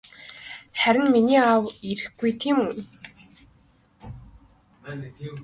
[0.79, 2.75] Харин миний аав ирэхгүй тийм үү?